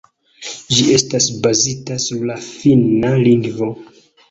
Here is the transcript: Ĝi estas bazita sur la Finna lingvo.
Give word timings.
Ĝi 0.75 0.85
estas 0.95 1.27
bazita 1.43 1.99
sur 2.07 2.25
la 2.31 2.41
Finna 2.49 3.15
lingvo. 3.31 3.73